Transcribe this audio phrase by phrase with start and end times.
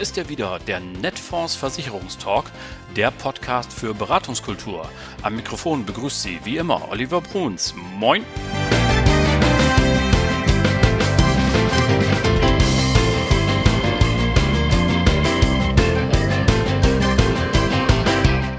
[0.00, 2.50] ist er wieder, der Netfonds Versicherungstalk,
[2.96, 4.88] der Podcast für Beratungskultur.
[5.20, 7.74] Am Mikrofon begrüßt Sie wie immer Oliver Bruns.
[7.98, 8.24] Moin!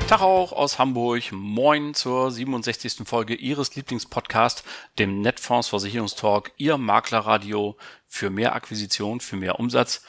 [0.08, 1.32] Tag auch aus Hamburg.
[1.32, 3.08] Moin zur 67.
[3.08, 4.64] Folge Ihres Lieblingspodcasts,
[5.00, 7.78] dem Netfonds Versicherungstalk, Ihr Maklerradio
[8.08, 10.04] für mehr Akquisition, für mehr Umsatz.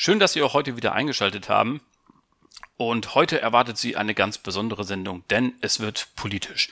[0.00, 1.80] Schön, dass Sie auch heute wieder eingeschaltet haben.
[2.76, 6.68] Und heute erwartet Sie eine ganz besondere Sendung, denn es wird politisch.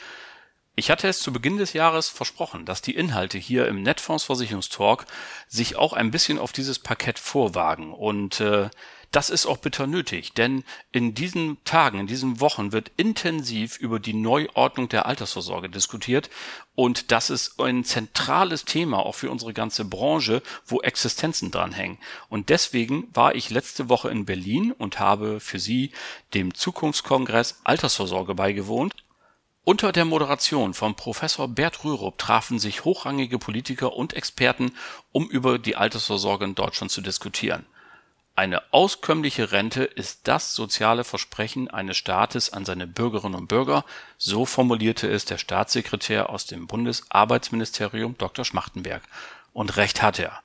[0.77, 5.07] Ich hatte es zu Beginn des Jahres versprochen, dass die Inhalte hier im Netfonds Versicherungstalk
[5.49, 7.93] sich auch ein bisschen auf dieses Parkett vorwagen.
[7.93, 8.71] Und äh,
[9.17, 10.63] das ist auch bitter nötig, denn
[10.93, 16.29] in diesen Tagen, in diesen Wochen wird intensiv über die Neuordnung der Altersvorsorge diskutiert
[16.75, 21.97] und das ist ein zentrales Thema auch für unsere ganze Branche, wo Existenzen dranhängen.
[22.29, 25.93] Und deswegen war ich letzte Woche in Berlin und habe für Sie
[26.35, 28.97] dem Zukunftskongress Altersvorsorge beigewohnt.
[29.65, 34.73] Unter der Moderation von Professor Bert Rürup trafen sich hochrangige Politiker und Experten,
[35.11, 37.65] um über die Altersvorsorge in Deutschland zu diskutieren.
[38.39, 43.83] Eine auskömmliche Rente ist das soziale Versprechen eines Staates an seine Bürgerinnen und Bürger,
[44.19, 48.45] so formulierte es der Staatssekretär aus dem Bundesarbeitsministerium Dr.
[48.45, 49.03] Schmachtenberg.
[49.55, 50.43] Und recht hat er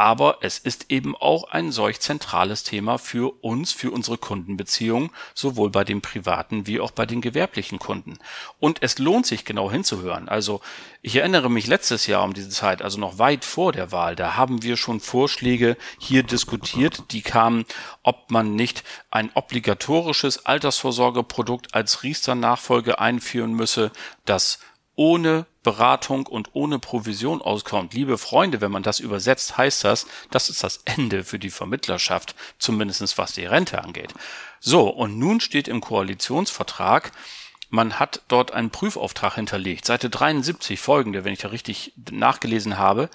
[0.00, 5.68] aber es ist eben auch ein solch zentrales Thema für uns, für unsere Kundenbeziehungen, sowohl
[5.68, 8.16] bei den privaten wie auch bei den gewerblichen Kunden.
[8.58, 10.30] Und es lohnt sich genau hinzuhören.
[10.30, 10.62] Also
[11.02, 14.36] ich erinnere mich letztes Jahr um diese Zeit, also noch weit vor der Wahl, da
[14.36, 17.66] haben wir schon Vorschläge hier diskutiert, die kamen,
[18.02, 23.92] ob man nicht ein obligatorisches Altersvorsorgeprodukt als Riester-Nachfolge einführen müsse,
[24.24, 24.60] das
[24.96, 27.94] ohne Beratung und ohne Provision auskommt.
[27.94, 32.34] Liebe Freunde, wenn man das übersetzt, heißt das, das ist das Ende für die Vermittlerschaft,
[32.58, 34.14] zumindestens was die Rente angeht.
[34.58, 37.12] So, und nun steht im Koalitionsvertrag,
[37.70, 43.08] man hat dort einen Prüfauftrag hinterlegt, Seite 73 folgende, wenn ich da richtig nachgelesen habe.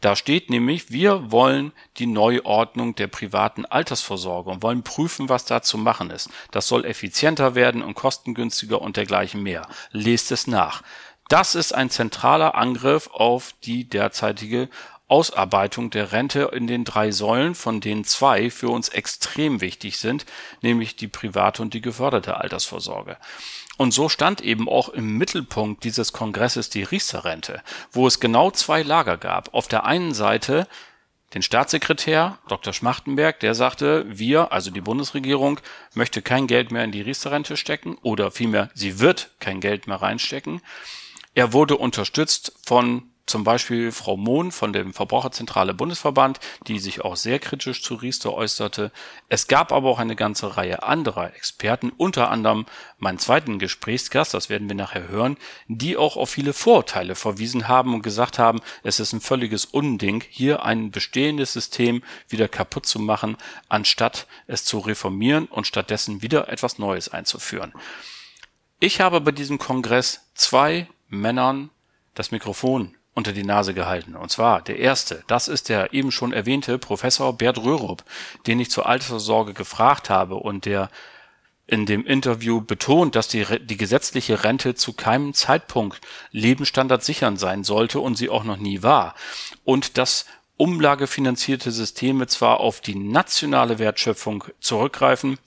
[0.00, 5.62] Da steht nämlich, wir wollen die Neuordnung der privaten Altersvorsorge und wollen prüfen, was da
[5.62, 6.30] zu machen ist.
[6.50, 9.68] Das soll effizienter werden und kostengünstiger und dergleichen mehr.
[9.92, 10.82] Lest es nach.
[11.30, 14.68] Das ist ein zentraler Angriff auf die derzeitige
[15.06, 20.26] Ausarbeitung der Rente in den drei Säulen, von denen zwei für uns extrem wichtig sind,
[20.60, 23.16] nämlich die private und die geförderte Altersvorsorge.
[23.76, 28.82] Und so stand eben auch im Mittelpunkt dieses Kongresses die Riester-Rente, wo es genau zwei
[28.82, 29.54] Lager gab.
[29.54, 30.66] Auf der einen Seite
[31.34, 32.72] den Staatssekretär Dr.
[32.72, 35.60] Schmachtenberg, der sagte, wir, also die Bundesregierung,
[35.94, 40.02] möchte kein Geld mehr in die Riester-Rente stecken oder vielmehr, sie wird kein Geld mehr
[40.02, 40.60] reinstecken.
[41.34, 47.14] Er wurde unterstützt von zum Beispiel Frau Mohn von dem Verbraucherzentrale Bundesverband, die sich auch
[47.14, 48.90] sehr kritisch zu Riester äußerte.
[49.28, 52.66] Es gab aber auch eine ganze Reihe anderer Experten, unter anderem
[52.98, 55.36] meinen zweiten Gesprächsgast, das werden wir nachher hören,
[55.68, 60.24] die auch auf viele Vorurteile verwiesen haben und gesagt haben, es ist ein völliges Unding,
[60.28, 63.36] hier ein bestehendes System wieder kaputt zu machen,
[63.68, 67.72] anstatt es zu reformieren und stattdessen wieder etwas Neues einzuführen.
[68.80, 71.70] Ich habe bei diesem Kongress zwei Männern
[72.14, 74.16] das Mikrofon unter die Nase gehalten.
[74.16, 78.04] Und zwar der erste, das ist der eben schon erwähnte Professor Bert Röhrup,
[78.46, 80.90] den ich zur Altersvorsorge gefragt habe und der
[81.66, 86.00] in dem Interview betont, dass die, die gesetzliche Rente zu keinem Zeitpunkt
[86.32, 89.14] Lebensstandard sichern sein sollte und sie auch noch nie war.
[89.64, 95.38] Und dass umlagefinanzierte Systeme zwar auf die nationale Wertschöpfung zurückgreifen,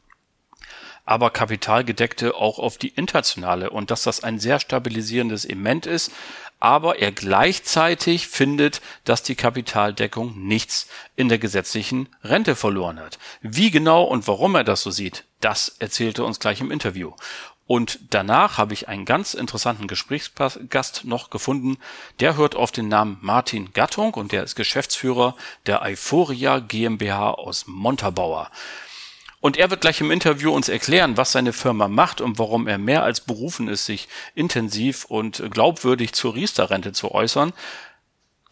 [1.06, 6.12] aber kapitalgedeckte auch auf die internationale und dass das ein sehr stabilisierendes Element ist,
[6.59, 10.88] aber er gleichzeitig findet, dass die Kapitaldeckung nichts
[11.18, 13.19] in der gesetzlichen Rente verloren hat.
[13.42, 17.12] Wie genau und warum er das so sieht, das erzählte uns gleich im Interview.
[17.66, 21.78] Und danach habe ich einen ganz interessanten Gesprächsgast noch gefunden.
[22.19, 25.36] Der hört auf den Namen Martin Gattung und der ist Geschäftsführer
[25.66, 28.50] der Euphoria GmbH aus Montabaur.
[29.44, 32.78] Und er wird gleich im Interview uns erklären, was seine Firma macht und warum er
[32.78, 37.51] mehr als berufen ist, sich intensiv und glaubwürdig zur Riester-Rente zu äußern.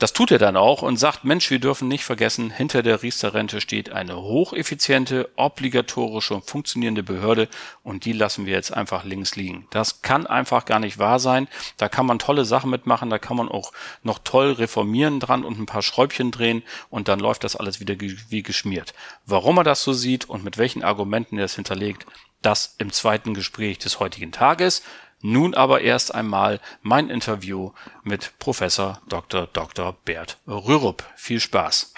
[0.02, 3.62] Das tut er dann auch und sagt, Mensch, wir dürfen nicht vergessen, hinter der Riester-Rente
[3.62, 7.48] steht eine hocheffiziente, obligatorische und funktionierende Behörde
[7.84, 9.68] und die lassen wir jetzt einfach links liegen.
[9.70, 11.48] Das kann einfach gar nicht wahr sein.
[11.78, 15.60] Da kann man tolle Sachen mitmachen, da kann man auch noch toll reformieren dran und
[15.60, 18.96] ein paar Schräubchen drehen und dann läuft das alles wieder wie geschmiert.
[19.28, 22.08] Warum er das so sieht und mit welchen Argumenten er es hinterlegt,
[22.42, 24.82] das im zweiten Gespräch des heutigen Tages.
[25.22, 27.72] Nun aber erst einmal mein Interview
[28.04, 29.48] mit Professor Dr.
[29.48, 29.96] Dr.
[30.06, 31.04] Bert Rürup.
[31.16, 31.94] Viel Spaß.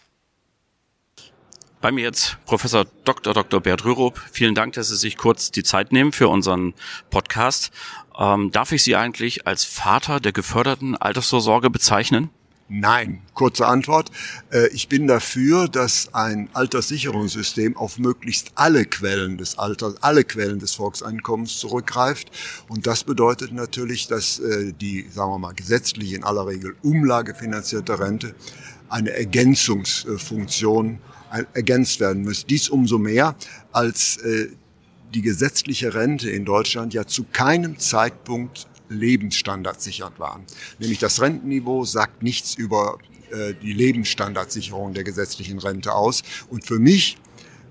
[1.80, 3.34] Bei mir jetzt Professor Dr.
[3.34, 3.60] Dr.
[3.60, 4.18] Bert Rürup.
[4.32, 6.74] Vielen Dank, dass Sie sich kurz die Zeit nehmen für unseren
[7.10, 7.72] Podcast.
[8.18, 12.30] Ähm, darf ich Sie eigentlich als Vater der geförderten Altersvorsorge bezeichnen?
[12.76, 13.22] Nein.
[13.36, 14.10] Kurze Antwort.
[14.52, 20.58] Äh, ich bin dafür, dass ein Alterssicherungssystem auf möglichst alle Quellen des Alters, alle Quellen
[20.58, 22.32] des Volkseinkommens zurückgreift.
[22.68, 28.00] Und das bedeutet natürlich, dass äh, die, sagen wir mal, gesetzlich in aller Regel umlagefinanzierte
[28.00, 28.34] Rente
[28.90, 30.98] eine Ergänzungsfunktion
[31.54, 32.48] ergänzt werden muss.
[32.48, 33.36] Dies umso mehr,
[33.72, 34.48] als äh,
[35.14, 40.44] die gesetzliche Rente in Deutschland ja zu keinem Zeitpunkt lebensstandardsichernd waren.
[40.80, 42.98] Nämlich das Rentenniveau sagt nichts über
[43.32, 46.24] äh, die Lebensstandardsicherung der gesetzlichen Rente aus.
[46.50, 47.18] Und für mich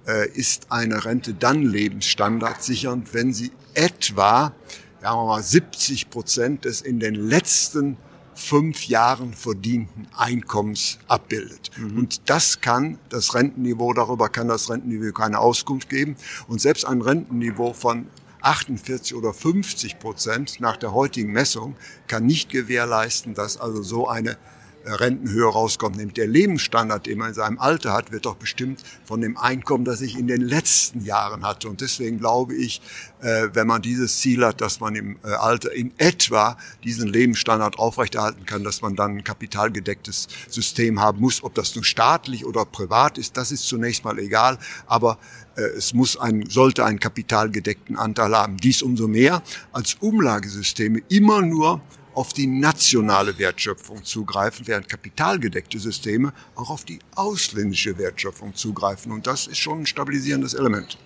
[0.07, 4.55] äh, ist eine Rente dann lebensstandardsichernd, wenn sie etwa
[5.03, 7.97] sagen wir mal, 70 Prozent des in den letzten
[8.35, 11.71] fünf Jahren verdienten Einkommens abbildet.
[11.77, 11.99] Mhm.
[11.99, 16.17] Und das kann das Rentenniveau, darüber kann das Rentenniveau keine Auskunft geben.
[16.47, 18.07] Und selbst ein Rentenniveau von
[18.43, 24.37] 48 oder 50 Prozent nach der heutigen Messung kann nicht gewährleisten, dass also so eine
[24.85, 25.97] Rentenhöhe rauskommt.
[25.97, 29.85] Nämlich der Lebensstandard, den man in seinem Alter hat, wird doch bestimmt von dem Einkommen,
[29.85, 31.69] das ich in den letzten Jahren hatte.
[31.69, 32.81] Und deswegen glaube ich,
[33.21, 37.79] äh, wenn man dieses Ziel hat, dass man im äh, Alter in etwa diesen Lebensstandard
[37.79, 41.43] aufrechterhalten kann, dass man dann ein kapitalgedecktes System haben muss.
[41.43, 44.59] Ob das nun staatlich oder privat ist, das ist zunächst mal egal.
[44.87, 48.57] Aber äh, es muss ein, sollte einen kapitalgedeckten Anteil haben.
[48.57, 51.81] Dies umso mehr, als Umlagesysteme immer nur
[52.15, 59.13] auf die nationale Wertschöpfung zugreifen, während kapitalgedeckte Systeme auch auf die ausländische Wertschöpfung zugreifen.
[59.13, 60.99] Und das ist schon ein stabilisierendes Element.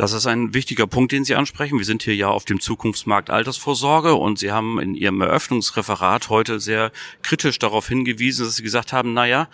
[0.00, 1.76] Das ist ein wichtiger Punkt, den Sie ansprechen.
[1.76, 6.58] Wir sind hier ja auf dem Zukunftsmarkt Altersvorsorge und Sie haben in Ihrem Eröffnungsreferat heute
[6.58, 9.50] sehr kritisch darauf hingewiesen, dass Sie gesagt haben, naja,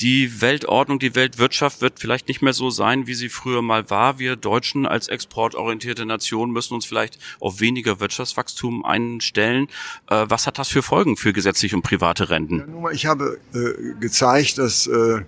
[0.00, 4.18] die Weltordnung, die Weltwirtschaft wird vielleicht nicht mehr so sein, wie sie früher mal war.
[4.18, 9.68] Wir Deutschen als exportorientierte Nation müssen uns vielleicht auf weniger Wirtschaftswachstum einstellen.
[10.10, 12.62] Äh, was hat das für Folgen für gesetzliche und private Renten?
[12.82, 15.22] Ja, ich habe äh, gezeigt, dass äh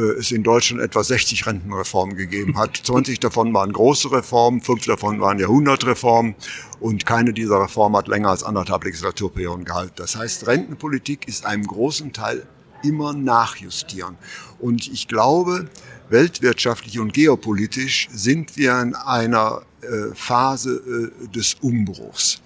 [0.00, 2.76] es in Deutschland etwa 60 Rentenreformen gegeben hat.
[2.84, 6.34] 20 davon waren große Reformen, fünf davon waren Jahrhundertreformen
[6.80, 9.94] und keine dieser Reformen hat länger als anderthalb Legislaturperioden gehalten.
[9.96, 12.46] Das heißt, Rentenpolitik ist einem großen Teil
[12.82, 14.16] immer nachjustieren.
[14.58, 15.68] Und ich glaube,
[16.10, 22.40] weltwirtschaftlich und geopolitisch sind wir in einer äh, Phase äh, des Umbruchs.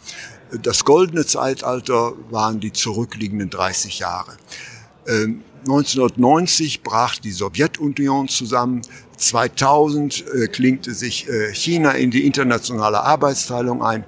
[0.62, 4.36] Das goldene Zeitalter waren die zurückliegenden 30 Jahre.
[5.68, 8.82] 1990 ähm, brach die Sowjetunion zusammen.
[9.16, 14.04] 2000 äh, klingte sich äh, China in die internationale Arbeitsteilung ein.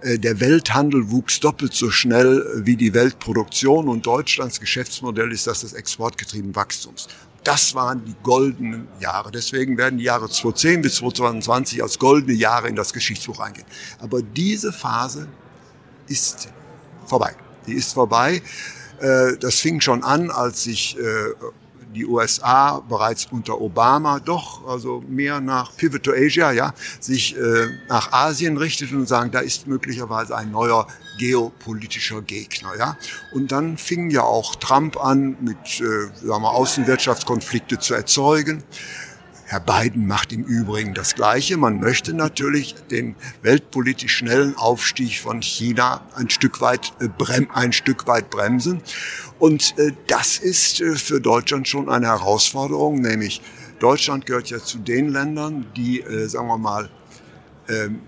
[0.00, 5.46] Äh, der Welthandel wuchs doppelt so schnell äh, wie die Weltproduktion und Deutschlands Geschäftsmodell ist
[5.46, 7.08] das des exportgetriebenen Wachstums.
[7.44, 9.32] Das waren die goldenen Jahre.
[9.32, 13.66] Deswegen werden die Jahre 2010 bis 2020 als goldene Jahre in das Geschichtsbuch eingehen.
[13.98, 15.26] Aber diese Phase
[16.06, 16.48] ist
[17.06, 17.34] vorbei.
[17.66, 18.40] Die ist vorbei.
[19.02, 21.02] Äh, das fing schon an, als sich äh,
[21.92, 27.66] die USA bereits unter Obama doch also mehr nach Pivot to Asia, ja, sich äh,
[27.88, 30.86] nach Asien richtet und sagen, da ist möglicherweise ein neuer
[31.18, 32.96] geopolitischer Gegner, ja.
[33.32, 38.62] Und dann fing ja auch Trump an, mit sagen wir, Außenwirtschaftskonflikte zu erzeugen.
[39.52, 41.58] Herr Biden macht im Übrigen das Gleiche.
[41.58, 48.06] Man möchte natürlich den weltpolitisch schnellen Aufstieg von China ein Stück weit, äh, ein Stück
[48.06, 48.80] weit bremsen.
[49.38, 53.42] Und äh, das ist äh, für Deutschland schon eine Herausforderung, nämlich
[53.78, 56.88] Deutschland gehört ja zu den Ländern, die, sagen wir mal,
[57.68, 58.00] ähm,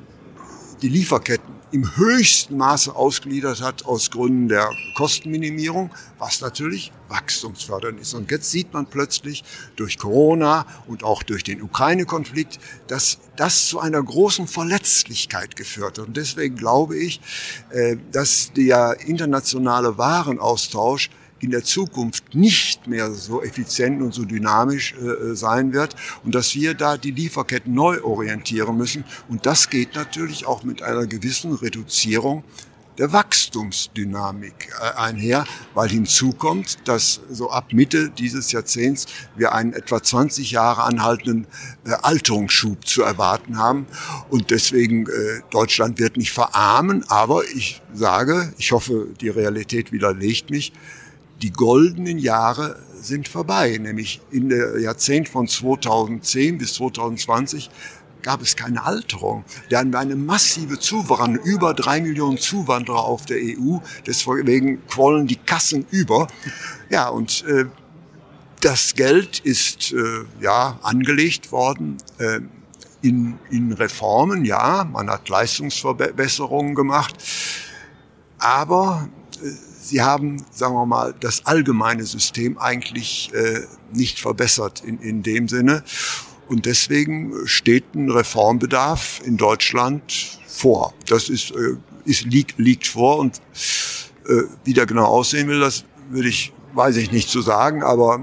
[0.84, 8.12] die Lieferketten im höchsten Maße ausgliedert hat aus Gründen der Kostenminimierung, was natürlich wachstumsfördernd ist.
[8.12, 9.44] Und jetzt sieht man plötzlich
[9.76, 16.06] durch Corona und auch durch den Ukraine-Konflikt, dass das zu einer großen Verletzlichkeit geführt hat.
[16.06, 17.22] Und deswegen glaube ich,
[17.70, 21.08] äh, dass der internationale Warenaustausch
[21.44, 26.54] in der Zukunft nicht mehr so effizient und so dynamisch äh, sein wird und dass
[26.54, 29.04] wir da die Lieferketten neu orientieren müssen.
[29.28, 32.44] Und das geht natürlich auch mit einer gewissen Reduzierung
[32.98, 40.02] der Wachstumsdynamik äh, einher, weil hinzukommt, dass so ab Mitte dieses Jahrzehnts wir einen etwa
[40.02, 41.46] 20 Jahre anhaltenden
[41.84, 43.86] äh, Alterungsschub zu erwarten haben.
[44.30, 50.50] Und deswegen, äh, Deutschland wird nicht verarmen, aber ich sage, ich hoffe, die Realität widerlegt
[50.50, 50.72] mich,
[51.44, 57.68] die goldenen Jahre sind vorbei, nämlich in der Jahrzehnt von 2010 bis 2020
[58.22, 59.44] gab es keine Alterung.
[59.68, 63.76] Da hatten wir eine massive Zuwanderung, über drei Millionen Zuwanderer auf der EU.
[64.06, 66.28] Deswegen quollen die Kassen über.
[66.88, 67.66] Ja, und äh,
[68.62, 72.40] das Geld ist äh, ja angelegt worden äh,
[73.02, 77.16] in, in Reformen, ja, man hat Leistungsverbesserungen gemacht,
[78.38, 79.10] aber
[79.42, 83.60] äh, sie haben, sagen wir mal, das allgemeine System eigentlich äh,
[83.92, 85.84] nicht verbessert in, in dem Sinne.
[86.48, 90.94] Und deswegen steht ein Reformbedarf in Deutschland vor.
[91.08, 93.40] Das ist, äh, ist liegt, liegt vor und
[94.26, 98.20] äh, wie der genau aussehen will, das würde ich, weiß ich nicht zu sagen, aber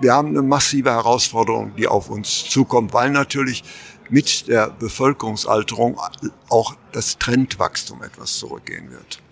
[0.00, 3.64] wir haben eine massive Herausforderung, die auf uns zukommt, weil natürlich
[4.08, 5.98] mit der Bevölkerungsalterung
[6.48, 9.23] auch das Trendwachstum etwas zurückgehen wird.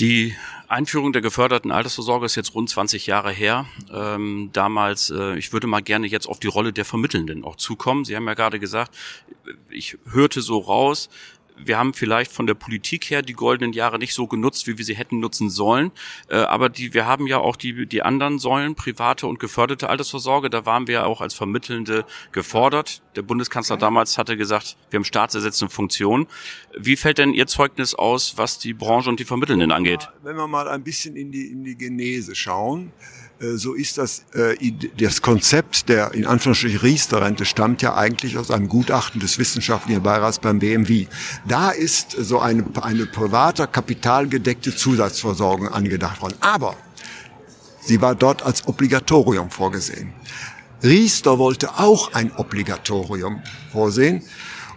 [0.00, 0.34] Die
[0.66, 3.66] Einführung der geförderten Altersvorsorge ist jetzt rund 20 Jahre her.
[3.92, 8.04] Ähm, damals, äh, ich würde mal gerne jetzt auf die Rolle der Vermittelnden auch zukommen.
[8.04, 8.92] Sie haben ja gerade gesagt,
[9.70, 11.10] ich hörte so raus,
[11.56, 14.84] wir haben vielleicht von der Politik her die goldenen Jahre nicht so genutzt, wie wir
[14.84, 15.92] sie hätten nutzen sollen.
[16.28, 20.50] Äh, aber die, wir haben ja auch die, die anderen Säulen, private und geförderte Altersvorsorge.
[20.50, 23.02] Da waren wir auch als Vermittelnde gefordert.
[23.16, 26.26] Der Bundeskanzler damals hatte gesagt, wir haben staatsersetzende Funktion.
[26.76, 30.08] Wie fällt denn Ihr Zeugnis aus, was die Branche und die Vermittelnden angeht?
[30.22, 32.92] Wenn wir mal ein bisschen in die, in die Genese schauen,
[33.40, 34.56] so ist das, äh,
[34.96, 40.38] das Konzept der in Anführungsstrichen Riester-Rente stammt ja eigentlich aus einem Gutachten des wissenschaftlichen Beirats
[40.38, 41.06] beim BMW.
[41.46, 46.36] Da ist so eine, eine private, kapitalgedeckte Zusatzversorgung angedacht worden.
[46.40, 46.76] Aber
[47.80, 50.12] sie war dort als Obligatorium vorgesehen.
[50.82, 54.22] Riester wollte auch ein Obligatorium vorsehen.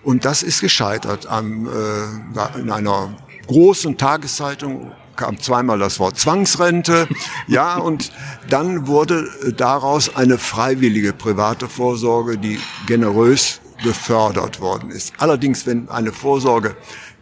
[0.04, 3.14] Und das ist gescheitert am, äh, in einer
[3.46, 7.08] großen Tageszeitung kam zweimal das Wort Zwangsrente.
[7.48, 8.12] Ja, und
[8.50, 15.14] dann wurde daraus eine freiwillige private Vorsorge, die generös gefördert worden ist.
[15.18, 16.76] Allerdings, wenn eine Vorsorge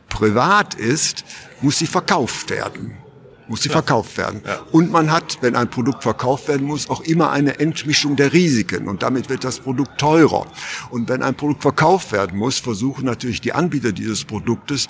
[0.10, 1.25] privat ist,
[1.62, 2.98] muss sie verkauft werden
[3.48, 3.74] muss sie ja.
[3.74, 4.42] verkauft werden.
[4.46, 4.60] Ja.
[4.72, 8.88] Und man hat, wenn ein Produkt verkauft werden muss, auch immer eine Entmischung der Risiken
[8.88, 10.48] und damit wird das Produkt teurer.
[10.90, 14.88] Und wenn ein Produkt verkauft werden muss, versuchen natürlich die Anbieter dieses Produktes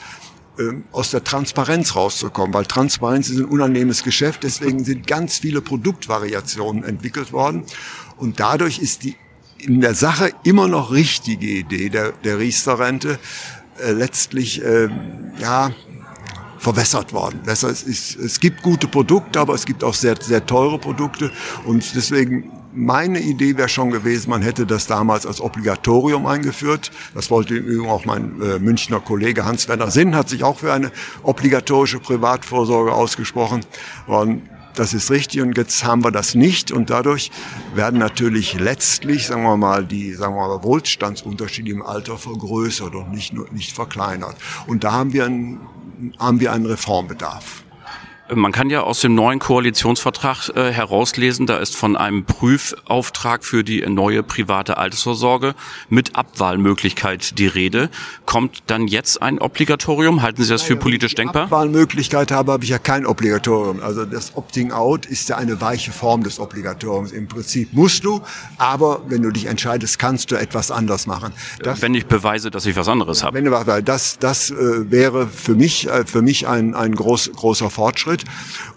[0.92, 6.84] aus der Transparenz rauszukommen, weil Transparenz ist ein unannehmendes Geschäft, deswegen sind ganz viele Produktvariationen
[6.84, 7.64] entwickelt worden.
[8.18, 9.16] Und dadurch ist die
[9.58, 13.20] in der Sache immer noch richtige Idee der, der Riester-Rente
[13.80, 14.90] äh, letztlich äh,
[15.40, 15.72] ja
[16.60, 17.42] verwässert worden.
[17.46, 21.32] Das heißt, es, es gibt gute Produkte, aber es gibt auch sehr, sehr teure Produkte.
[21.66, 26.92] Und deswegen meine Idee wäre schon gewesen, man hätte das damals als Obligatorium eingeführt.
[27.14, 30.74] Das wollte im Übrigen auch mein äh, Münchner Kollege Hans-Werner Sinn, hat sich auch für
[30.74, 30.92] eine
[31.24, 33.62] obligatorische Privatvorsorge ausgesprochen.
[34.08, 34.42] Und
[34.76, 37.32] das ist richtig und jetzt haben wir das nicht und dadurch
[37.74, 43.12] werden natürlich letztlich, sagen wir mal, die sagen wir mal, Wohlstandsunterschiede im Alter vergrößert und
[43.12, 44.36] nicht nicht verkleinert.
[44.68, 45.62] Und da haben wir einen,
[46.20, 47.65] haben wir einen Reformbedarf.
[48.34, 53.64] Man kann ja aus dem neuen Koalitionsvertrag äh, herauslesen, da ist von einem Prüfauftrag für
[53.64, 55.54] die neue private Altersvorsorge
[55.90, 57.90] mit Abwahlmöglichkeit die Rede.
[58.26, 60.24] Kommt dann jetzt ein Obligatorium?
[60.24, 61.44] Halten Sie das für politisch Wenn denkbar?
[61.44, 63.82] Abwahlmöglichkeit habe, habe ich ja kein Obligatorium.
[63.82, 67.12] Also das Opting-out ist ja eine weiche Form des Obligatoriums.
[67.12, 68.22] Im Prinzip musst du,
[68.58, 71.32] aber wenn du dich entscheidest, kannst du etwas anders machen.
[71.60, 73.38] Das, wenn ich beweise, dass ich was anderes habe.
[73.38, 77.70] Wenn du, das das äh, wäre für mich äh, für mich ein ein groß, großer
[77.70, 78.15] Fortschritt.
[78.16, 78.26] Fortschritt.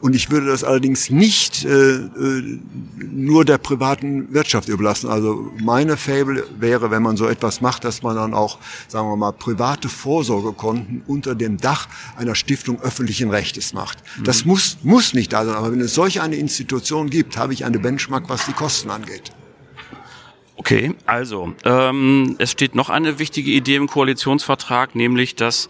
[0.00, 2.59] Und ich würde das allerdings nicht äh, äh,
[2.99, 5.09] nur der privaten Wirtschaft überlassen.
[5.09, 9.16] Also meine Fable wäre, wenn man so etwas macht, dass man dann auch, sagen wir
[9.16, 13.99] mal, private Vorsorgekonten unter dem Dach einer Stiftung öffentlichen Rechtes macht.
[14.18, 14.25] Mhm.
[14.25, 15.54] Das muss, muss nicht da sein.
[15.54, 19.33] Aber wenn es solch eine Institution gibt, habe ich eine Benchmark, was die Kosten angeht.
[20.57, 25.68] Okay, also ähm, es steht noch eine wichtige Idee im Koalitionsvertrag, nämlich dass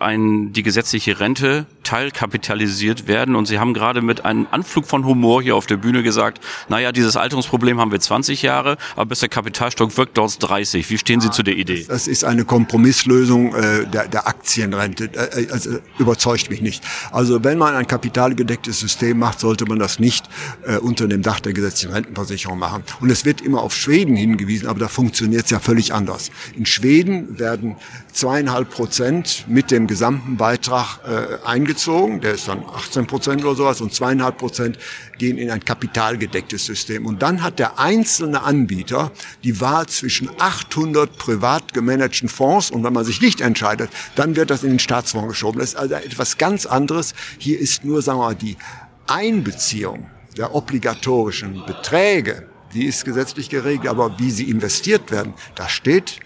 [0.00, 3.34] ein, die gesetzliche Rente teilkapitalisiert werden.
[3.34, 6.92] Und Sie haben gerade mit einem Anflug von Humor hier auf der Bühne gesagt, naja,
[6.92, 10.90] dieses Alterungsproblem haben wir 20 Jahre, aber bis der Kapitalstock wirkt, dauert es 30.
[10.90, 11.86] Wie stehen Sie zu der Idee?
[11.88, 15.04] Das, ist eine Kompromisslösung äh, der, der Aktienrente.
[15.04, 16.84] Äh, äh, also, überzeugt mich nicht.
[17.10, 20.26] Also wenn man ein kapitalgedecktes System macht, sollte man das nicht
[20.66, 22.82] äh, unter dem Dach der gesetzlichen Rentenversicherung machen.
[23.00, 26.30] Und es wird immer auf Schweden hingewiesen, aber da funktioniert es ja völlig anders.
[26.54, 27.76] In Schweden werden
[28.12, 31.77] zweieinhalb Prozent mit dem gesamten Beitrag äh, eingezogen.
[31.86, 34.78] Der ist dann 18 Prozent oder sowas und zweieinhalb Prozent
[35.16, 37.06] gehen in ein kapitalgedecktes System.
[37.06, 39.12] Und dann hat der einzelne Anbieter
[39.44, 44.50] die Wahl zwischen 800 privat gemanagten Fonds und wenn man sich nicht entscheidet, dann wird
[44.50, 45.60] das in den Staatsfonds geschoben.
[45.60, 47.14] Das ist also etwas ganz anderes.
[47.38, 48.56] Hier ist nur, sagen wir mal, die
[49.06, 56.20] Einbeziehung der obligatorischen Beträge, die ist gesetzlich geregelt, aber wie sie investiert werden, da steht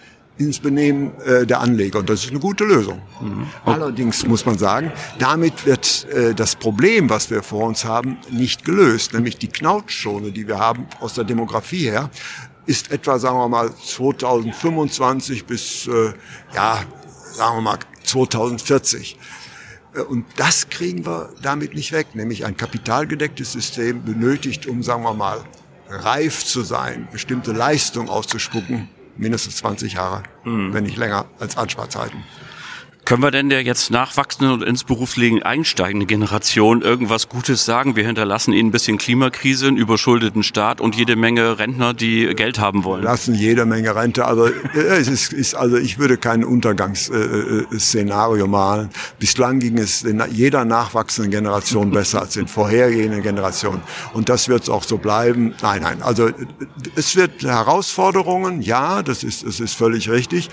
[0.44, 2.00] ins Benehmen äh, der Anleger.
[2.00, 3.00] Und das ist eine gute Lösung.
[3.20, 3.46] Mhm.
[3.64, 8.64] Allerdings muss man sagen, damit wird äh, das Problem, was wir vor uns haben, nicht
[8.64, 9.14] gelöst.
[9.14, 12.10] Nämlich die Knautschzone, die wir haben aus der Demografie her,
[12.66, 16.12] ist etwa, sagen wir mal, 2025 bis, äh,
[16.54, 16.82] ja,
[17.32, 19.18] sagen wir mal, 2040.
[19.94, 25.02] Äh, und das kriegen wir damit nicht weg, nämlich ein kapitalgedecktes System benötigt, um, sagen
[25.02, 25.44] wir mal,
[25.88, 30.72] reif zu sein, bestimmte Leistung auszuspucken, mindestens 20 Jahre, mhm.
[30.72, 32.24] wenn nicht länger als Ansparzeiten.
[33.12, 37.94] Können wir denn der jetzt nachwachsenden und ins Berufsleben einsteigenden Generation irgendwas Gutes sagen?
[37.94, 42.58] Wir hinterlassen ihnen ein bisschen Klimakrise, einen überschuldeten Staat und jede Menge Rentner, die Geld
[42.58, 43.04] haben wollen.
[43.04, 44.24] Lassen jede Menge Rente.
[44.24, 48.88] Also, äh, es ist, ist, also ich würde kein Untergangsszenario malen.
[49.18, 53.82] Bislang ging es jeder nachwachsenden Generation besser als in vorhergehenden Generationen.
[54.14, 55.54] Und das wird es auch so bleiben.
[55.60, 56.00] Nein, nein.
[56.00, 56.30] Also
[56.96, 60.48] es wird Herausforderungen, ja, das ist, das ist völlig richtig.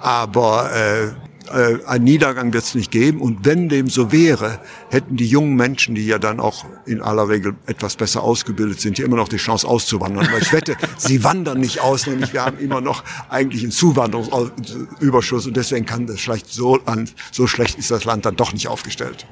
[0.00, 1.08] Aber äh,
[1.52, 3.20] äh, ein Niedergang wird es nicht geben.
[3.20, 4.60] Und wenn dem so wäre,
[4.90, 8.96] hätten die jungen Menschen, die ja dann auch in aller Regel etwas besser ausgebildet sind,
[8.96, 10.28] hier immer noch die Chance auszuwandern.
[10.32, 15.46] Weil ich wette, sie wandern nicht aus, nämlich wir haben immer noch eigentlich einen Zuwanderungsüberschuss
[15.46, 18.68] und deswegen kann das schlecht so, an, so schlecht ist das Land dann doch nicht
[18.68, 19.26] aufgestellt.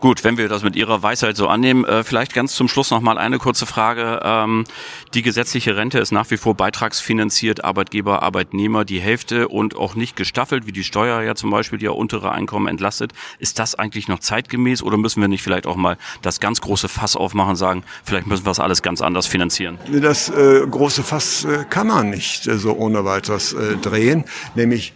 [0.00, 3.02] Gut, wenn wir das mit Ihrer Weisheit so annehmen, äh, vielleicht ganz zum Schluss noch
[3.02, 4.20] mal eine kurze Frage.
[4.24, 4.64] Ähm,
[5.12, 10.16] die gesetzliche Rente ist nach wie vor beitragsfinanziert, Arbeitgeber, Arbeitnehmer die Hälfte und auch nicht
[10.16, 13.12] gestaffelt, wie die Steuer ja zum Beispiel, die ja untere Einkommen entlastet.
[13.38, 16.88] Ist das eigentlich noch zeitgemäß oder müssen wir nicht vielleicht auch mal das ganz große
[16.88, 19.78] Fass aufmachen und sagen, vielleicht müssen wir das alles ganz anders finanzieren?
[20.00, 24.94] Das äh, große Fass äh, kann man nicht äh, so ohne weiteres äh, drehen, nämlich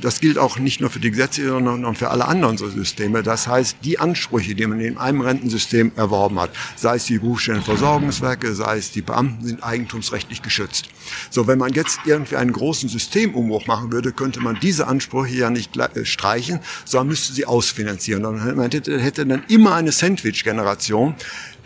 [0.00, 3.22] das gilt auch nicht nur für die Gesetze, sondern für alle anderen Systeme.
[3.22, 8.54] Das heißt, die Ansprüche, die man in einem Rentensystem erworben hat, sei es die Berufsstellenversorgungswerke,
[8.54, 10.88] sei es die Beamten, sind eigentumsrechtlich geschützt.
[11.30, 15.50] So, wenn man jetzt irgendwie einen großen Systemumbruch machen würde, könnte man diese Ansprüche ja
[15.50, 18.22] nicht äh, streichen, sondern müsste sie ausfinanzieren.
[18.22, 21.14] Man hätte, hätte dann immer eine Sandwich-Generation,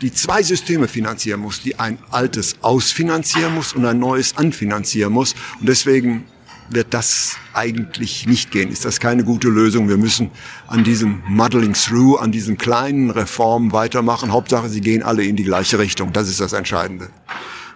[0.01, 5.35] die zwei Systeme finanzieren muss, die ein altes ausfinanzieren muss und ein neues anfinanzieren muss.
[5.59, 6.25] Und deswegen
[6.73, 8.71] wird das eigentlich nicht gehen.
[8.71, 9.89] Ist das keine gute Lösung?
[9.89, 10.31] Wir müssen
[10.67, 14.31] an diesem Muddling Through, an diesen kleinen Reformen weitermachen.
[14.31, 16.13] Hauptsache, sie gehen alle in die gleiche Richtung.
[16.13, 17.09] Das ist das Entscheidende.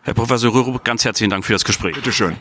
[0.04, 1.96] Herr Professor Rürup, ganz herzlichen Dank für das Gespräch.
[1.96, 2.38] Bitte schön.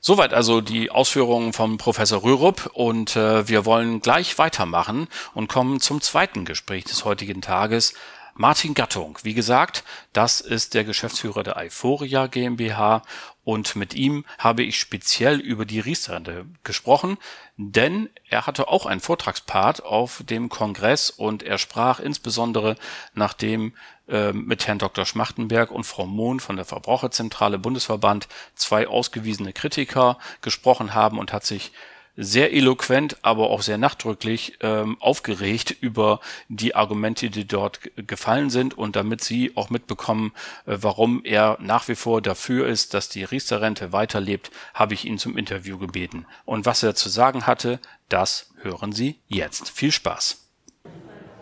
[0.00, 5.80] Soweit also die Ausführungen vom Professor Rürup und äh, wir wollen gleich weitermachen und kommen
[5.80, 7.94] zum zweiten Gespräch des heutigen Tages.
[8.38, 13.02] Martin Gattung, wie gesagt, das ist der Geschäftsführer der Euphoria GmbH
[13.46, 17.16] und mit ihm habe ich speziell über die Riester-Rente gesprochen,
[17.56, 22.74] denn er hatte auch einen Vortragspart auf dem Kongress und er sprach insbesondere
[23.14, 23.72] nachdem
[24.08, 25.06] äh, mit Herrn Dr.
[25.06, 31.46] Schmachtenberg und Frau Mohn von der Verbraucherzentrale Bundesverband zwei ausgewiesene Kritiker gesprochen haben und hat
[31.46, 31.70] sich
[32.16, 38.76] sehr eloquent, aber auch sehr nachdrücklich ähm, aufgeregt über die Argumente, die dort gefallen sind
[38.76, 40.32] und damit Sie auch mitbekommen,
[40.66, 45.18] äh, warum er nach wie vor dafür ist, dass die Riester-Rente weiterlebt, habe ich ihn
[45.18, 46.26] zum Interview gebeten.
[46.44, 49.70] Und was er zu sagen hatte, das hören Sie jetzt.
[49.70, 50.42] Viel Spaß.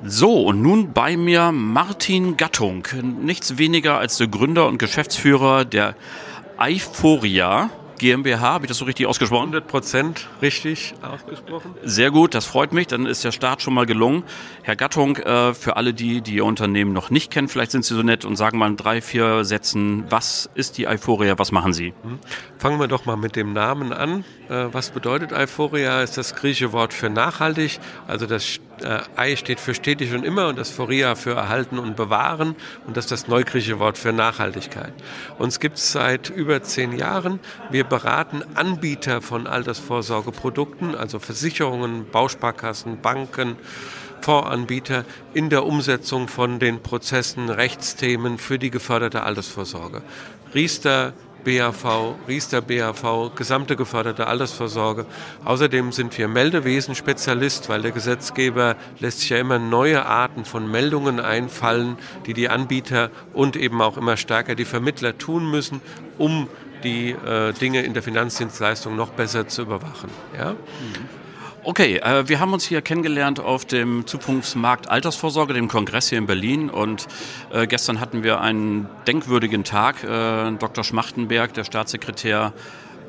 [0.02, 2.86] So, und nun bei mir Martin Gattung,
[3.22, 5.96] nichts weniger als der Gründer und Geschäftsführer der
[6.58, 9.44] Euphoria GmbH, habe ich das so richtig ausgesprochen?
[9.44, 11.74] 100 Prozent richtig ausgesprochen.
[11.82, 14.24] Sehr gut, das freut mich, dann ist der Start schon mal gelungen.
[14.62, 17.94] Herr Gattung, äh, für alle, die, die Ihr Unternehmen noch nicht kennen, vielleicht sind Sie
[17.94, 21.72] so nett und sagen mal in drei, vier Sätzen, was ist die Euphoria, was machen
[21.72, 21.92] Sie?
[22.02, 22.18] Mhm.
[22.58, 24.24] Fangen wir doch mal mit dem Namen an.
[24.48, 26.02] Äh, was bedeutet Euphoria?
[26.02, 27.80] Ist das griechische Wort für nachhaltig.
[28.06, 31.96] Also das äh, Ei steht für stetig und immer und das Phoria für erhalten und
[31.96, 32.56] bewahren
[32.86, 34.92] und das ist das neugriechische Wort für Nachhaltigkeit.
[35.38, 37.40] Uns gibt es seit über zehn Jahren.
[37.70, 43.56] Wir beraten Anbieter von Altersvorsorgeprodukten, also Versicherungen, Bausparkassen, Banken,
[44.20, 50.00] Fondsanbieter in der Umsetzung von den Prozessen, Rechtsthemen für die geförderte Altersvorsorge.
[50.54, 51.12] Riester
[51.44, 55.06] BAV, Riester BAV, gesamte geförderte Altersvorsorge.
[55.44, 61.20] Außerdem sind wir Meldewesen-Spezialist, weil der Gesetzgeber lässt sich ja immer neue Arten von Meldungen
[61.20, 65.80] einfallen, die die Anbieter und eben auch immer stärker die Vermittler tun müssen,
[66.18, 66.48] um
[66.82, 70.10] die äh, Dinge in der Finanzdienstleistung noch besser zu überwachen.
[70.36, 70.52] Ja?
[70.52, 71.23] Mhm.
[71.66, 76.26] Okay, äh, wir haben uns hier kennengelernt auf dem Zukunftsmarkt Altersvorsorge, dem Kongress hier in
[76.26, 76.68] Berlin.
[76.68, 77.06] Und
[77.50, 80.04] äh, gestern hatten wir einen denkwürdigen Tag.
[80.04, 80.84] Äh, Dr.
[80.84, 82.52] Schmachtenberg, der Staatssekretär,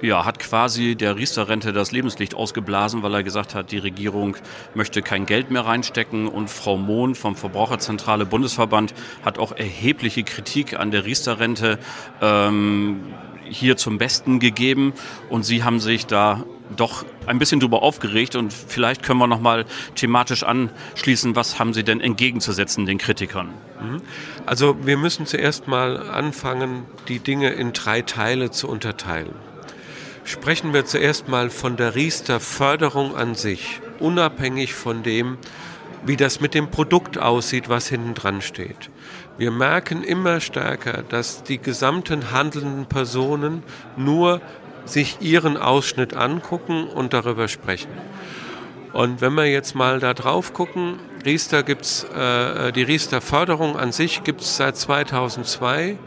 [0.02, 4.38] ja, hat quasi der Riester-Rente das Lebenslicht ausgeblasen, weil er gesagt hat, die Regierung
[4.74, 6.30] möchte kein Geld mehr reinstecken.
[6.30, 8.94] Und Frau Mohn vom Verbraucherzentrale Bundesverband
[9.26, 11.78] hat auch erhebliche Kritik an der Riester-Rente
[12.22, 13.02] ähm,
[13.44, 14.94] hier zum Besten gegeben.
[15.28, 19.39] Und Sie haben sich da doch ein bisschen drüber aufgeregt und vielleicht können wir noch
[19.39, 23.49] mal thematisch anschließen, was haben Sie denn entgegenzusetzen den Kritikern?
[23.82, 24.01] Mhm.
[24.45, 29.36] Also wir müssen zuerst mal anfangen, die Dinge in drei Teile zu unterteilen.
[30.23, 35.38] Sprechen wir zuerst mal von der Riester-Förderung an sich, unabhängig von dem,
[36.06, 38.89] wie das mit dem Produkt aussieht, was hinten dran steht.
[39.38, 43.63] Wir merken immer stärker, dass die gesamten handelnden Personen
[43.97, 44.41] nur
[44.86, 47.91] sich ihren Ausschnitt angucken und darüber sprechen.
[48.93, 54.24] Und wenn wir jetzt mal da drauf gucken, Riester gibt's, äh, die Riester-Förderung an sich
[54.24, 55.98] gibt es seit 2002,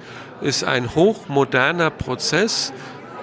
[0.40, 2.72] ist ein hochmoderner Prozess,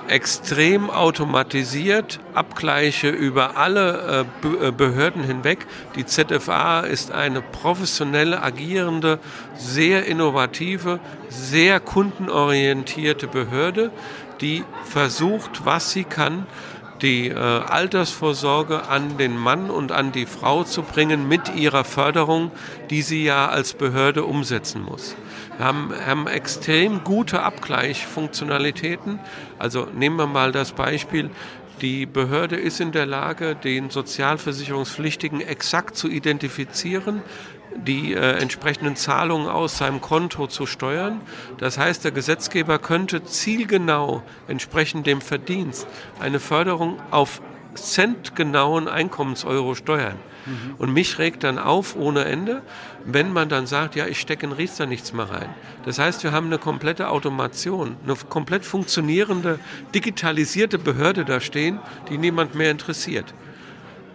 [0.07, 5.65] extrem automatisiert, Abgleiche über alle äh, äh Behörden hinweg.
[5.95, 9.19] Die ZFA ist eine professionelle, agierende,
[9.57, 13.91] sehr innovative, sehr kundenorientierte Behörde,
[14.41, 16.47] die versucht, was sie kann,
[17.01, 22.51] die äh, Altersvorsorge an den Mann und an die Frau zu bringen mit ihrer Förderung,
[22.89, 25.15] die sie ja als Behörde umsetzen muss.
[25.57, 29.19] Wir haben, haben extrem gute Abgleichfunktionalitäten.
[29.59, 31.29] Also nehmen wir mal das Beispiel,
[31.81, 37.21] die Behörde ist in der Lage, den Sozialversicherungspflichtigen exakt zu identifizieren,
[37.75, 41.21] die äh, entsprechenden Zahlungen aus seinem Konto zu steuern.
[41.57, 45.87] Das heißt, der Gesetzgeber könnte zielgenau entsprechend dem Verdienst
[46.19, 47.41] eine Förderung auf
[47.75, 50.15] centgenauen Einkommenseuro steuern.
[50.45, 50.75] Mhm.
[50.77, 52.61] Und mich regt dann auf ohne Ende,
[53.03, 55.49] wenn man dann sagt, ja, ich stecke in Riester nichts mehr rein.
[55.83, 59.59] Das heißt, wir haben eine komplette Automation, eine komplett funktionierende,
[59.93, 63.33] digitalisierte Behörde da stehen, die niemand mehr interessiert.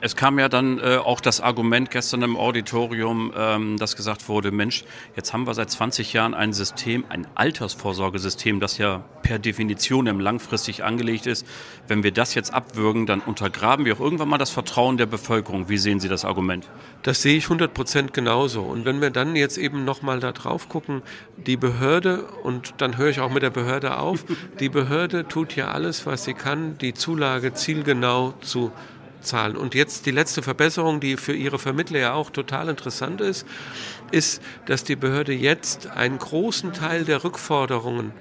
[0.02, 4.50] Es kam ja dann äh, auch das Argument gestern im Auditorium, ähm, dass gesagt wurde,
[4.50, 4.84] Mensch,
[5.14, 10.18] jetzt haben wir seit 20 Jahren ein System, ein Altersvorsorgesystem, das ja per Definition im
[10.18, 11.46] langfristig angelegt ist.
[11.86, 15.68] Wenn wir das jetzt abwürgen, dann untergraben wir auch irgendwann mal das Vertrauen der Bevölkerung.
[15.68, 16.66] Wie sehen Sie das Argument?
[17.02, 18.62] Das sehe ich 100 Prozent genauso.
[18.62, 21.02] Und wenn wir dann jetzt eben nochmal da drauf gucken,
[21.36, 24.24] die Behörde, und dann höre ich auch mit der Behörde auf,
[24.60, 28.72] die Behörde tut ja alles, was sie kann, die Zulage zielgenau zu
[29.20, 29.56] zahlen.
[29.56, 33.46] Und jetzt die letzte Verbesserung, die für Ihre Vermittler ja auch total interessant ist,
[34.10, 38.12] ist, dass die Behörde jetzt einen großen Teil der Rückforderungen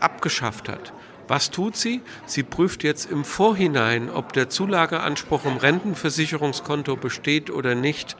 [0.00, 0.92] abgeschafft hat.
[1.28, 2.02] Was tut sie?
[2.26, 8.16] Sie prüft jetzt im Vorhinein, ob der Zulageanspruch im Rentenversicherungskonto besteht oder nicht.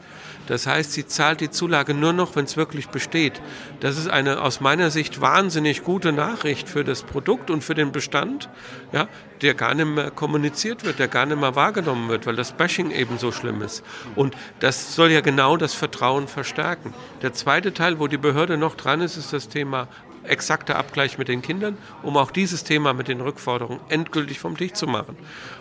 [0.47, 3.41] Das heißt, sie zahlt die Zulage nur noch, wenn es wirklich besteht.
[3.81, 7.93] Das ist eine aus meiner Sicht wahnsinnig gute Nachricht für das Produkt und für den
[7.93, 8.49] Bestand,
[8.93, 9.09] ja,
[9.41, 12.91] der gar nicht mehr kommuniziert wird, der gar nicht mehr wahrgenommen wird, weil das Bashing
[12.91, 13.85] eben so schlimm ist.
[14.15, 16.95] Und das soll ja genau das Vertrauen verstärken.
[17.23, 19.89] Der zweite Teil, wo die Behörde noch dran ist, ist das Thema
[20.25, 24.73] exakter Abgleich mit den Kindern, um auch dieses Thema mit den Rückforderungen endgültig vom Tisch
[24.73, 25.17] zu machen.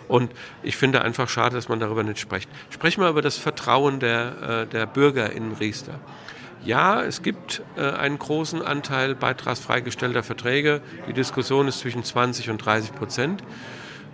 [0.08, 0.30] Und
[0.62, 2.48] ich finde einfach schade, dass man darüber nicht spricht.
[2.70, 5.98] Sprechen wir über das Vertrauen der, äh, der Bürger in Riester.
[6.64, 10.80] Ja, es gibt äh, einen großen Anteil beitragsfreigestellter Verträge.
[11.08, 13.42] Die Diskussion ist zwischen 20 und 30 Prozent.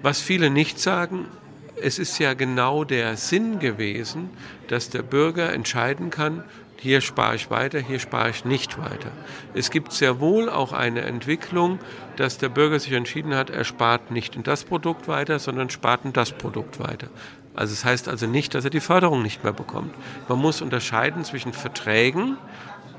[0.00, 1.26] Was viele nicht sagen,
[1.82, 4.30] es ist ja genau der Sinn gewesen,
[4.68, 6.42] dass der Bürger entscheiden kann,
[6.80, 9.10] hier spare ich weiter, hier spare ich nicht weiter.
[9.54, 11.80] Es gibt sehr wohl auch eine Entwicklung,
[12.16, 16.04] dass der Bürger sich entschieden hat, er spart nicht in das Produkt weiter, sondern spart
[16.04, 17.08] in das Produkt weiter.
[17.54, 19.92] Also es das heißt also nicht, dass er die Förderung nicht mehr bekommt.
[20.28, 22.36] Man muss unterscheiden zwischen Verträgen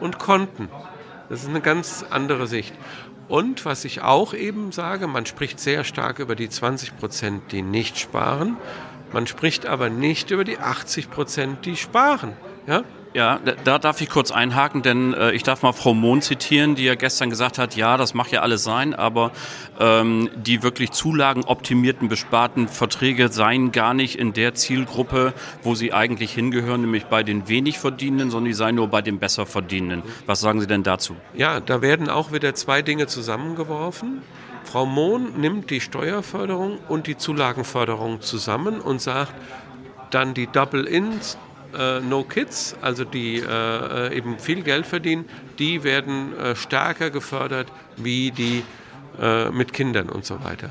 [0.02, 0.68] und Konten.
[1.30, 2.74] Das ist eine ganz andere Sicht.
[3.30, 7.62] Und was ich auch eben sage, man spricht sehr stark über die 20 Prozent, die
[7.62, 8.58] nicht sparen.
[9.14, 12.34] Man spricht aber nicht über die 80 Prozent, die sparen.
[12.68, 12.84] Ja?
[13.16, 16.84] Ja, da darf ich kurz einhaken, denn äh, ich darf mal Frau Mohn zitieren, die
[16.84, 19.32] ja gestern gesagt hat, ja, das mag ja alles sein, aber
[19.80, 26.34] ähm, die wirklich zulagenoptimierten, besparten Verträge seien gar nicht in der Zielgruppe, wo sie eigentlich
[26.34, 30.08] hingehören, nämlich bei den wenig Verdienenden, sondern die seien nur bei den besser Verdienenden.
[30.28, 31.16] Was sagen Sie denn dazu?
[31.34, 34.22] Ja, da werden auch wieder zwei Dinge zusammengeworfen.
[34.66, 39.34] Frau Mohn nimmt die Steuerförderung und die Zulagenförderung zusammen und sagt,
[40.12, 41.38] dann die Double-Ins,
[41.78, 45.26] äh, No Kids, also die äh, eben viel Geld verdienen,
[45.58, 48.64] die werden äh, stärker gefördert wie die
[49.20, 50.70] äh, mit Kindern und so weiter.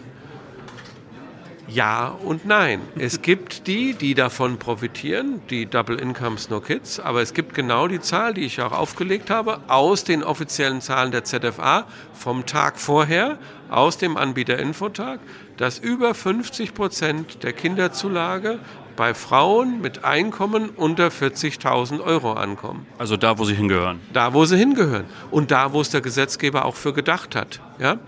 [1.68, 2.80] Ja und nein.
[2.98, 7.88] Es gibt die, die davon profitieren, die Double Incomes No Kids, aber es gibt genau
[7.88, 12.78] die Zahl, die ich auch aufgelegt habe, aus den offiziellen Zahlen der ZFA vom Tag
[12.78, 15.20] vorher, aus dem Anbieter Infotag,
[15.58, 18.60] dass über 50 Prozent der Kinderzulage
[18.98, 22.84] bei Frauen mit Einkommen unter 40.000 Euro ankommen.
[22.98, 24.00] Also da, wo sie hingehören.
[24.12, 25.04] Da, wo sie hingehören.
[25.30, 27.60] Und da, wo es der Gesetzgeber auch für gedacht hat.
[27.78, 27.98] Ja?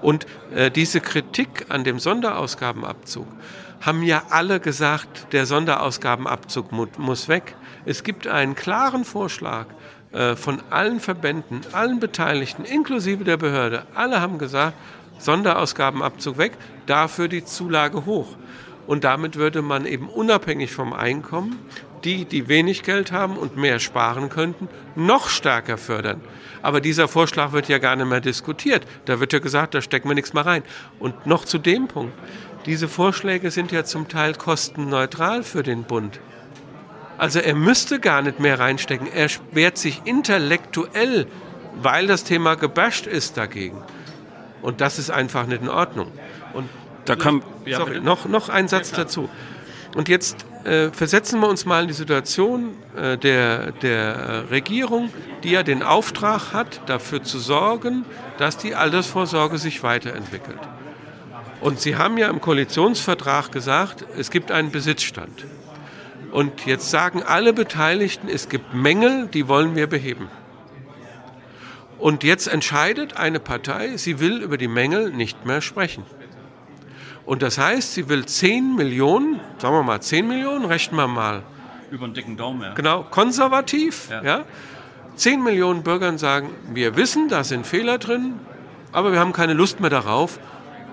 [0.00, 3.26] Und äh, diese Kritik an dem Sonderausgabenabzug
[3.82, 7.54] haben ja alle gesagt, der Sonderausgabenabzug mu muss weg.
[7.84, 9.66] Es gibt einen klaren Vorschlag
[10.12, 13.82] äh, von allen Verbänden, allen Beteiligten, inklusive der Behörde.
[13.94, 14.78] Alle haben gesagt,
[15.18, 16.52] Sonderausgabenabzug weg,
[16.86, 18.28] dafür die Zulage hoch.
[18.88, 21.58] Und damit würde man eben unabhängig vom Einkommen
[22.04, 26.22] die, die wenig Geld haben und mehr sparen könnten, noch stärker fördern.
[26.62, 28.86] Aber dieser Vorschlag wird ja gar nicht mehr diskutiert.
[29.04, 30.62] Da wird ja gesagt, da stecken wir nichts mehr rein.
[31.00, 32.14] Und noch zu dem Punkt.
[32.64, 36.18] Diese Vorschläge sind ja zum Teil kostenneutral für den Bund.
[37.18, 39.06] Also er müsste gar nicht mehr reinstecken.
[39.12, 41.26] Er wehrt sich intellektuell,
[41.82, 43.82] weil das Thema gebasht ist dagegen.
[44.62, 46.10] Und das ist einfach nicht in Ordnung.
[46.54, 46.70] Und
[47.08, 47.16] da
[47.64, 49.28] ja, sorry, noch, noch ein Satz dazu.
[49.94, 55.10] Und jetzt äh, versetzen wir uns mal in die Situation äh, der, der Regierung,
[55.42, 58.04] die ja den Auftrag hat, dafür zu sorgen,
[58.36, 60.58] dass die Altersvorsorge sich weiterentwickelt.
[61.60, 65.46] Und Sie haben ja im Koalitionsvertrag gesagt, es gibt einen Besitzstand.
[66.30, 70.28] Und jetzt sagen alle Beteiligten, es gibt Mängel, die wollen wir beheben.
[71.98, 76.04] Und jetzt entscheidet eine Partei, sie will über die Mängel nicht mehr sprechen.
[77.28, 81.42] Und das heißt, sie will 10 Millionen, sagen wir mal 10 Millionen, rechnen wir mal.
[81.90, 82.72] Über einen dicken Daumen, ja.
[82.72, 84.22] Genau, konservativ, ja.
[84.22, 84.44] ja.
[85.14, 88.40] 10 Millionen Bürgern sagen, wir wissen, da sind Fehler drin,
[88.92, 90.40] aber wir haben keine Lust mehr darauf.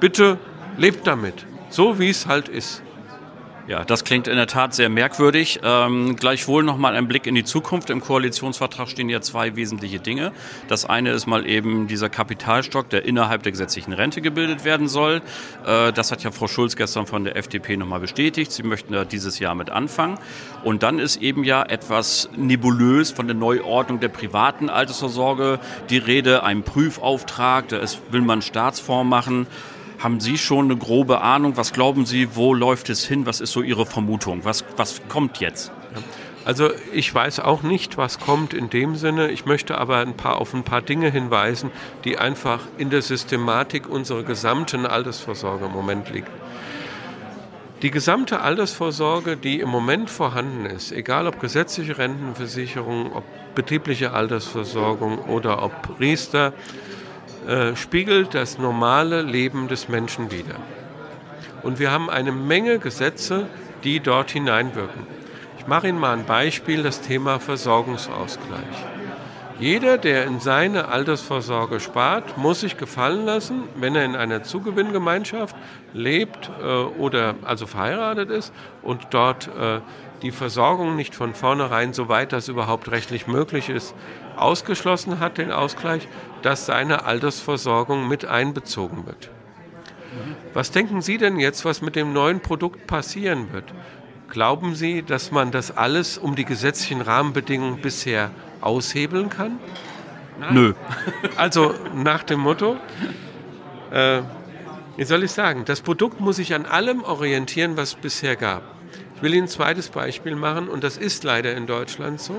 [0.02, 0.38] Bitte
[0.76, 2.84] lebt damit, so wie es halt ist.
[3.67, 5.60] Ja, das klingt in der Tat sehr merkwürdig.
[5.63, 7.89] Ähm, gleichwohl nochmal ein Blick in die Zukunft.
[7.89, 10.34] Im Koalitionsvertrag stehen ja zwei wesentliche Dinge.
[10.67, 15.23] Das eine ist mal eben dieser Kapitalstock, der innerhalb der gesetzlichen Rente gebildet werden soll.
[15.65, 18.51] Äh, das hat ja Frau Schulz gestern von der FDP nochmal bestätigt.
[18.51, 20.19] Sie möchten da dieses Jahr mit anfangen.
[20.63, 26.43] Und dann ist eben ja etwas nebulös von der Neuordnung der privaten Altersvorsorge die Rede,
[26.43, 29.47] ein Prüfauftrag, da will man Staatsfonds machen.
[30.05, 31.57] Haben Sie schon eine grobe Ahnung?
[31.57, 33.25] Was glauben Sie, wo läuft es hin?
[33.25, 34.45] Was ist so Ihre Vermutung?
[34.45, 35.71] Was, was kommt jetzt?
[36.45, 39.31] Also ich weiß auch nicht, was kommt in dem Sinne.
[39.31, 41.71] Ich möchte aber ein paar, auf ein paar Dinge hinweisen,
[42.03, 46.27] die einfach in der Systematik unserer gesamten Altersvorsorge im Moment liegen.
[47.81, 53.23] Die gesamte Altersvorsorge, die im Moment vorhanden ist, egal ob gesetzliche Rentenversicherung, ob
[53.55, 56.53] betriebliche Altersversorgung oder ob Riester,
[57.47, 60.55] äh, spiegelt das normale Leben des Menschen wider.
[61.63, 63.47] Und wir haben eine Menge Gesetze,
[63.84, 65.08] die dort hineinwirken.
[65.58, 68.94] Ich mache Ihnen mal ein Beispiel, das Thema Versorgungsausgleich.
[69.57, 75.55] Jeder, der in seine Altersvorsorge spart, muss sich gefallen lassen, wenn er in einer Zugewinngemeinschaft
[75.93, 79.79] lebt äh, oder also verheiratet ist und dort äh,
[80.21, 83.95] die Versorgung nicht von vornherein, soweit das überhaupt rechtlich möglich ist,
[84.35, 86.07] ausgeschlossen hat, den Ausgleich,
[86.41, 89.29] dass seine Altersversorgung mit einbezogen wird.
[90.53, 93.73] Was denken Sie denn jetzt, was mit dem neuen Produkt passieren wird?
[94.29, 98.31] Glauben Sie, dass man das alles um die gesetzlichen Rahmenbedingungen bisher
[98.65, 99.60] aushebeln kann?
[100.39, 100.54] Nein.
[100.54, 100.73] Nö.
[101.38, 102.78] Also nach dem Motto,
[103.91, 104.21] äh,
[104.97, 108.63] wie soll ich sagen, das Produkt muss sich an allem orientieren, was es bisher gab.
[109.15, 112.36] Ich will Ihnen ein zweites Beispiel machen und das ist leider in Deutschland so.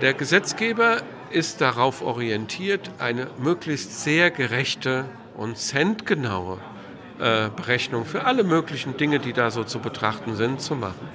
[0.00, 5.04] Der Gesetzgeber ist darauf orientiert, eine möglichst sehr gerechte
[5.36, 6.58] und centgenaue
[7.18, 11.08] äh, Berechnung für alle möglichen Dinge, die da so zu betrachten sind, zu machen.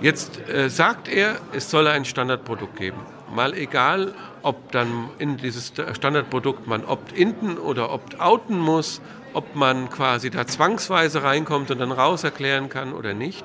[0.00, 2.98] Jetzt äh, sagt er, es solle ein Standardprodukt geben.
[3.34, 9.02] Mal egal, ob dann in dieses Standardprodukt man opt-inten oder opt-outen muss,
[9.34, 13.44] ob man quasi da zwangsweise reinkommt und dann raus erklären kann oder nicht.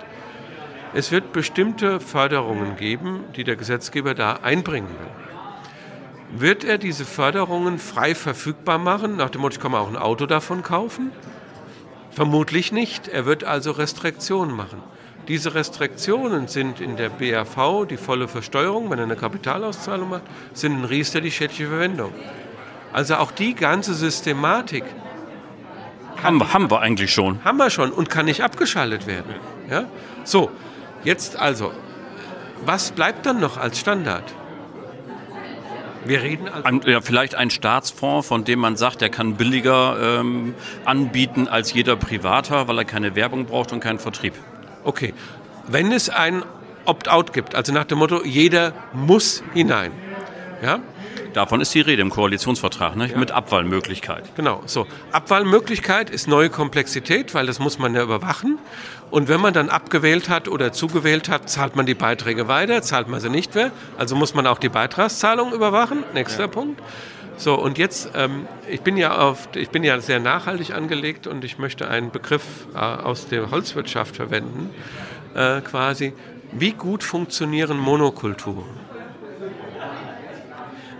[0.94, 6.40] Es wird bestimmte Förderungen geben, die der Gesetzgeber da einbringen will.
[6.40, 9.98] Wird er diese Förderungen frei verfügbar machen, nach dem Motto, ich kann man auch ein
[9.98, 11.12] Auto davon kaufen?
[12.12, 13.10] Vermutlich nicht.
[13.10, 14.82] Er wird also Restriktionen machen.
[15.28, 20.74] Diese Restriktionen sind in der BAV die volle Versteuerung, wenn er eine Kapitalauszahlung macht, sind
[20.74, 22.14] in Riester die schädliche Verwendung.
[22.94, 24.84] Also auch die ganze Systematik.
[26.22, 27.44] Haben, haben wir eigentlich schon.
[27.44, 29.36] Haben wir schon und kann nicht abgeschaltet werden.
[29.70, 29.86] Ja?
[30.24, 30.50] So,
[31.06, 31.72] Jetzt also,
[32.66, 34.24] was bleibt dann noch als Standard?
[36.04, 40.20] Wir reden also ein, ja, vielleicht ein Staatsfonds, von dem man sagt, der kann billiger
[40.20, 44.34] ähm, anbieten als jeder Privater, weil er keine Werbung braucht und keinen Vertrieb.
[44.86, 45.14] Okay,
[45.68, 46.44] wenn es ein
[46.86, 49.92] Opt-out gibt, also nach dem Motto, jeder muss hinein,
[50.62, 50.80] ja,
[51.36, 53.10] Davon ist die Rede im Koalitionsvertrag, ne?
[53.10, 53.18] Ja.
[53.18, 54.24] mit Abwahlmöglichkeit.
[54.38, 54.88] Genau, so.
[55.12, 58.58] Abwahlmöglichkeit ist neue Komplexität, weil das muss man ja überwachen.
[59.12, 63.10] Und wenn man dann abgewählt hat oder zugewählt hat, zahlt man die Beiträge weiter, zahlt
[63.10, 63.72] man sie nicht mehr.
[63.98, 66.06] Also muss man auch die Beitragszahlung überwachen.
[66.14, 66.48] Nächster ja.
[66.48, 66.82] Punkt.
[67.38, 71.44] So, und jetzt, ähm, ich, bin ja auf, ich bin ja sehr nachhaltig angelegt und
[71.44, 74.70] ich möchte einen Begriff äh, aus der Holzwirtschaft verwenden,
[75.36, 76.14] äh, quasi.
[76.52, 78.85] Wie gut funktionieren Monokulturen?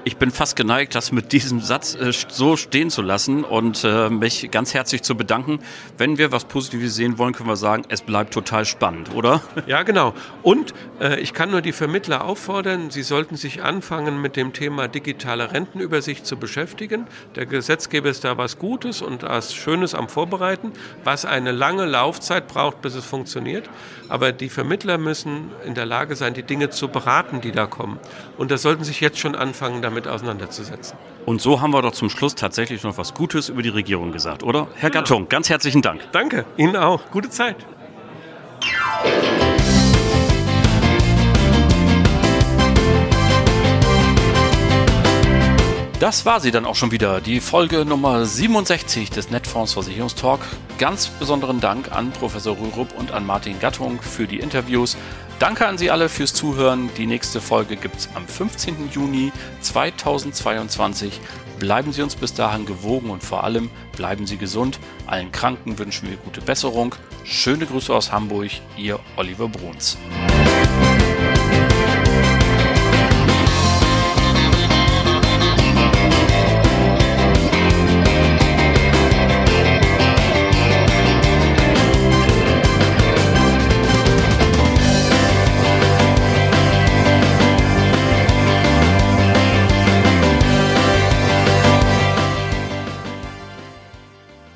[0.08, 4.12] Ich bin fast geneigt, das mit diesem Satz äh, so stehen zu lassen und äh,
[4.12, 5.60] mich ganz herzlich zu bedanken.
[5.98, 9.42] Wenn wir was Positives sehen wollen, können wir sagen, es bleibt total spannend, oder?
[9.66, 10.14] Ja, genau.
[10.44, 14.88] Und äh, ich kann nur die Vermittler auffordern, sie sollten sich anfangen, mit dem Thema
[14.88, 17.08] digitale Rentenübersicht zu beschäftigen.
[17.36, 20.72] Der Gesetzgeber ist da was Gutes und was Schönes am Vorbereiten,
[21.04, 23.68] was eine lange Laufzeit braucht, bis es funktioniert.
[24.08, 28.00] Aber die Vermittler müssen in der Lage sein, die Dinge zu beraten, die da kommen.
[28.38, 30.98] Und da sollten sich jetzt schon anfangen, damit damit auseinanderzusetzen.
[31.26, 34.44] Und so haben wir doch zum Schluss tatsächlich noch was Gutes über die Regierung gesagt,
[34.44, 34.68] oder?
[34.76, 35.02] Herr ja.
[35.02, 36.02] Gattung, ganz herzlichen Dank.
[36.12, 37.10] Danke, Ihnen auch.
[37.12, 37.56] Gute Zeit.
[46.00, 50.42] Das war sie dann auch schon wieder, die Folge Nummer 67 des Netfonds Versicherungstalk.
[50.78, 54.98] Ganz besonderen Dank an Professor Rürup und an Martin Gattung für die Interviews.
[55.38, 56.90] Danke an Sie alle fürs Zuhören.
[56.98, 58.90] Die nächste Folge gibt es am 15.
[58.90, 61.20] Juni 2022.
[61.60, 64.80] Bleiben Sie uns bis dahin gewogen und vor allem bleiben Sie gesund.
[65.08, 66.96] Allen Kranken wünschen wir gute Besserung.
[67.26, 69.98] Schöne Grüße aus Hamburg, Ihr Oliver Bruns.